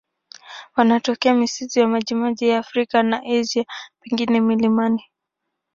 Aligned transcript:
Wanatokea 0.75 1.33
misitu 1.33 1.79
ya 1.79 1.87
majimaji 1.87 2.47
ya 2.47 2.57
Afrika 2.59 3.03
na 3.03 3.21
Asia, 3.25 3.65
pengine 4.01 4.41
milimani. 4.41 5.03